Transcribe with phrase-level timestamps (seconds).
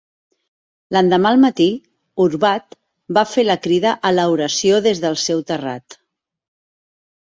[0.95, 1.67] L'endemà al matí,
[2.25, 2.53] Urwah
[3.17, 5.99] va fer la crida a l'oració des del seu terrat.